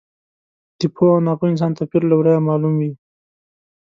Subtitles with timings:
[0.79, 2.91] د پوه او ناپوه انسان توپیر له ورایه معلوم وي.